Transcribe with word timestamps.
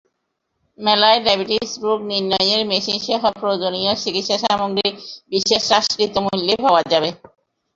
মেলায় 0.79 1.19
ডায়াবেটিস 1.25 1.71
রোগ 1.83 1.99
নির্ণয়ের 2.11 2.61
মেশিনসহ 2.71 3.21
প্রয়োজনীয় 3.39 3.91
চিকিৎসাসামগ্রী 4.03 4.89
বিশেষ 5.31 5.61
হ্রাসকৃত 5.67 6.13
মূল্যে 6.25 6.55
পাওয়া 6.65 6.81
যাবে। 6.91 7.09